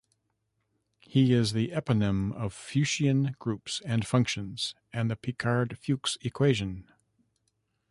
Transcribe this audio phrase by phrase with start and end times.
[1.01, 6.89] He is the eponym of Fuchsian groups and functions, and the Picard-Fuchs equation.